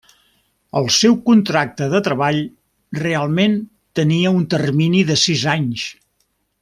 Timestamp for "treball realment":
2.07-3.59